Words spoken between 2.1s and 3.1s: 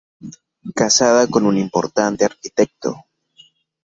arquitecto.